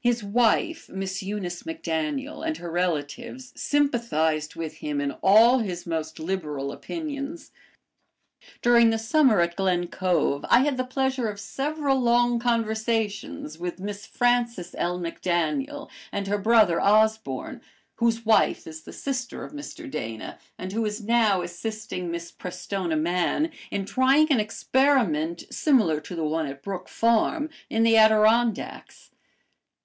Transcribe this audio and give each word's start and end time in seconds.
His 0.00 0.24
wife, 0.24 0.88
Miss 0.88 1.22
Eunice 1.22 1.62
MacDaniel, 1.62 2.42
and 2.44 2.56
her 2.56 2.68
relatives 2.68 3.52
sympathized 3.54 4.56
with 4.56 4.78
him 4.78 5.00
in 5.00 5.12
all 5.22 5.60
his 5.60 5.86
most 5.86 6.18
liberal 6.18 6.72
opinions. 6.72 7.52
During 8.60 8.90
the 8.90 8.98
summer 8.98 9.40
at 9.40 9.54
Glen 9.54 9.86
Cove 9.86 10.44
I 10.50 10.64
had 10.64 10.78
the 10.78 10.82
pleasure 10.84 11.28
of 11.28 11.38
several 11.38 12.00
long 12.00 12.40
conversations 12.40 13.56
with 13.56 13.78
Miss 13.78 14.04
Frances 14.04 14.74
L. 14.76 14.98
MacDaniel 14.98 15.88
and 16.10 16.26
her 16.26 16.38
brother 16.38 16.80
Osborne, 16.80 17.60
whose 17.98 18.26
wife 18.26 18.66
is 18.66 18.82
the 18.82 18.92
sister 18.92 19.44
of 19.44 19.52
Mr. 19.52 19.88
Dana, 19.88 20.40
and 20.58 20.72
who 20.72 20.84
is 20.84 21.04
now 21.04 21.40
assisting 21.40 22.10
Miss 22.10 22.32
Prestona 22.32 22.96
Mann 23.00 23.52
in 23.70 23.84
trying 23.84 24.26
an 24.32 24.40
experiment, 24.40 25.44
similar 25.52 26.00
to 26.00 26.16
the 26.16 26.24
one 26.24 26.46
at 26.48 26.64
Brook 26.64 26.88
Farm, 26.88 27.48
in 27.70 27.84
the 27.84 27.96
Adirondacks. 27.96 29.12